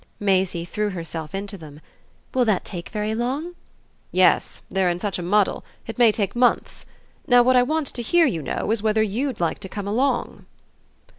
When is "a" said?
5.19-5.21